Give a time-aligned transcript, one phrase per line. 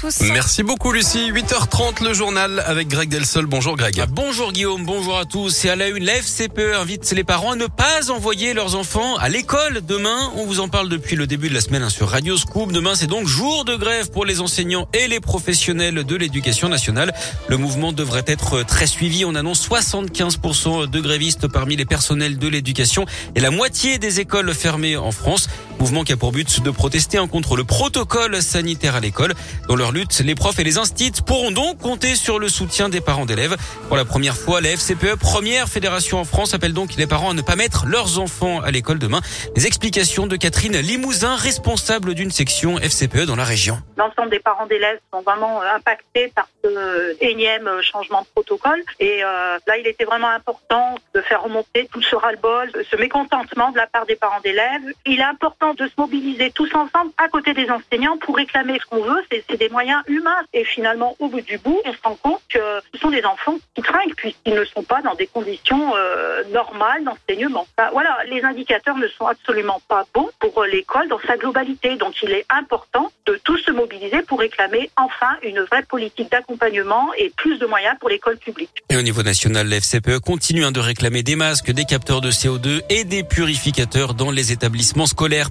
[0.00, 0.20] tous.
[0.32, 1.32] Merci beaucoup Lucie.
[1.32, 3.46] 8h30 le journal avec Greg Delsol.
[3.46, 4.00] Bonjour Greg.
[4.00, 5.64] Ah, bonjour Guillaume, bonjour à tous.
[5.64, 9.16] Et à la une, la FCPE invite les parents à ne pas envoyer leurs enfants
[9.16, 10.32] à l'école demain.
[10.36, 12.72] On vous en parle depuis le début de la semaine hein, sur Radio Scoop.
[12.72, 17.12] Demain, c'est donc jour de grève pour les enseignants et les professionnels de l'éducation nationale.
[17.48, 19.24] Le mouvement devrait être très suivi.
[19.24, 23.04] On annonce 75% de grévistes parmi les personnels de l'éducation
[23.34, 25.48] et la moitié des écoles fermées en France.
[25.80, 29.34] Mouvement qui a pour but de protester contre le protocole sanitaire à l'école.
[29.68, 33.00] Dans leur lutte, les profs et les instits pourront donc compter sur le soutien des
[33.00, 33.56] parents d'élèves.
[33.86, 37.34] Pour la première fois, la FCPE, première fédération en France, appelle donc les parents à
[37.34, 39.20] ne pas mettre leurs enfants à l'école demain.
[39.54, 43.78] Les explications de Catherine Limousin, responsable d'une section FCPE dans la région.
[43.96, 48.82] L'ensemble des parents d'élèves sont vraiment impactés par ce énième changement de protocole.
[48.98, 53.70] Et euh, là, il était vraiment important de faire remonter tout ce ras-le-bol, ce mécontentement
[53.70, 54.82] de la part des parents d'élèves.
[55.06, 58.86] Il est important de se mobiliser tous ensemble à côté des enseignants pour réclamer ce
[58.86, 60.42] qu'on veut, c'est des moyens humains.
[60.52, 62.58] Et finalement, au bout du bout, on se rend compte que
[62.92, 67.04] ce sont des enfants qui trinquent puisqu'ils ne sont pas dans des conditions euh, normales
[67.04, 67.66] d'enseignement.
[67.92, 71.96] voilà, les indicateurs ne sont absolument pas bons pour l'école dans sa globalité.
[71.96, 77.08] Donc il est important de tous se mobiliser pour réclamer enfin une vraie politique d'accompagnement
[77.18, 78.70] et plus de moyens pour l'école publique.
[78.88, 82.30] Et au niveau national, la FCPE continue hein, de réclamer des masques, des capteurs de
[82.30, 85.50] CO2 et des purificateurs dans les établissements scolaires.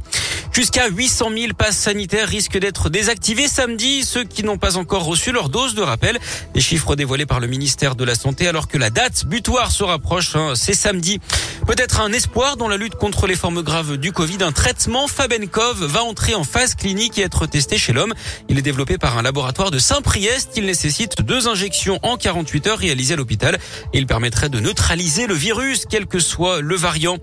[0.57, 4.03] Jusqu'à 800 000 passes sanitaires risquent d'être désactivés samedi.
[4.03, 6.17] Ceux qui n'ont pas encore reçu leur dose de rappel.
[6.55, 9.83] Des chiffres dévoilés par le ministère de la Santé alors que la date butoir se
[9.83, 10.35] rapproche.
[10.35, 11.19] Hein, c'est samedi.
[11.67, 14.39] Peut-être un espoir dans la lutte contre les formes graves du Covid.
[14.41, 18.15] Un traitement Fabenkov va entrer en phase clinique et être testé chez l'homme.
[18.49, 20.53] Il est développé par un laboratoire de Saint-Priest.
[20.55, 23.59] Il nécessite deux injections en 48 heures réalisées à l'hôpital.
[23.93, 27.19] Il permettrait de neutraliser le virus, quel que soit le variant.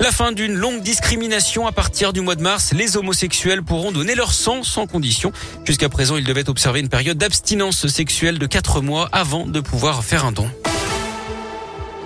[0.00, 2.72] La fin d'une longue discrimination à partir du mois de mars.
[2.72, 5.32] Les homosexuels pourront donner leur sang sans condition.
[5.64, 10.04] Jusqu'à présent, ils devaient observer une période d'abstinence sexuelle de 4 mois avant de pouvoir
[10.04, 10.50] faire un don.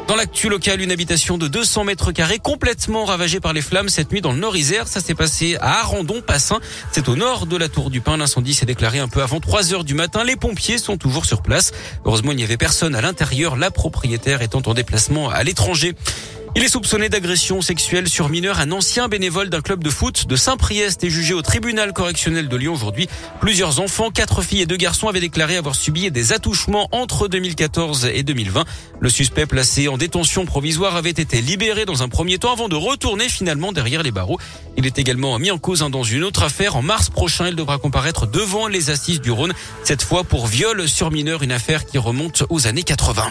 [0.07, 4.11] Dans l'actu local, une habitation de 200 mètres carrés complètement ravagée par les flammes cette
[4.11, 4.89] nuit dans le Nord-Isère.
[4.89, 6.61] Ça s'est passé à Arandon, Passin.
[6.93, 8.17] C'est au nord de la Tour du Pin.
[8.17, 10.25] L'incendie s'est déclaré un peu avant 3 heures du matin.
[10.25, 11.73] Les pompiers sont toujours sur place.
[12.07, 13.57] Heureusement, il n'y avait personne à l'intérieur.
[13.57, 15.95] La propriétaire étant en déplacement à l'étranger.
[16.59, 18.59] Il est soupçonné d'agression sexuelle sur mineur.
[18.59, 22.57] Un ancien bénévole d'un club de foot de Saint-Priest est jugé au tribunal correctionnel de
[22.57, 23.09] Lyon aujourd'hui.
[23.41, 28.07] Plusieurs enfants, quatre filles et deux garçons avaient déclaré avoir subi des attouchements entre 2014
[28.13, 28.65] et 2020.
[28.99, 32.75] Le suspect placé en détention provisoire avait été libéré dans un premier temps avant de
[32.75, 34.41] retourner finalement derrière les barreaux.
[34.77, 36.75] Il est également mis en cause dans une autre affaire.
[36.75, 39.55] En mars prochain, il devra comparaître devant les assises du Rhône,
[39.85, 43.31] cette fois pour viol sur mineur, une affaire qui remonte aux années 80.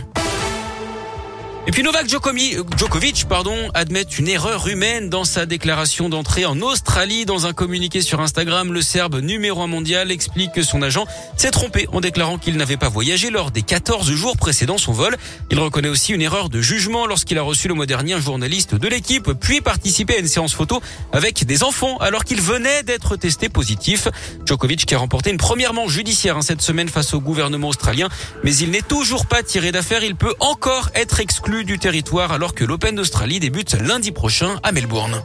[1.68, 7.26] Et puis Novak Djokovic pardon, admet une erreur humaine dans sa déclaration d'entrée en Australie.
[7.26, 11.06] Dans un communiqué sur Instagram, le Serbe numéro 1 mondial explique que son agent
[11.36, 15.18] s'est trompé en déclarant qu'il n'avait pas voyagé lors des 14 jours précédant son vol.
[15.52, 18.74] Il reconnaît aussi une erreur de jugement lorsqu'il a reçu le mois dernier un journaliste
[18.74, 23.18] de l'équipe, puis participé à une séance photo avec des enfants alors qu'il venait d'être
[23.18, 24.08] testé positif.
[24.46, 28.08] Djokovic qui a remporté une première manche judiciaire hein, cette semaine face au gouvernement australien,
[28.46, 30.02] mais il n'est toujours pas tiré d'affaire.
[30.06, 34.72] Il peut encore être exclu du territoire alors que l'Open d'Australie débute lundi prochain à
[34.72, 35.22] Melbourne.